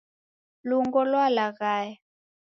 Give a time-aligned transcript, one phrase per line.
[0.69, 1.95] Lungo lwalaghaya